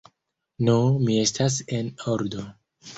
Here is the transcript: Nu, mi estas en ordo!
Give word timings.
Nu, 0.69 0.75
mi 1.05 1.19
estas 1.27 1.61
en 1.79 1.95
ordo! 2.19 2.53